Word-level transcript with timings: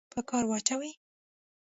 په 0.13 0.19
کار 0.29 0.43
واچوي. 0.47 0.91